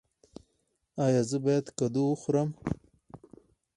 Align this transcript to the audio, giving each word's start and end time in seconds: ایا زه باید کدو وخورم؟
ایا 1.05 1.21
زه 1.29 1.37
باید 1.43 1.65
کدو 1.79 2.01
وخورم؟ 2.07 2.49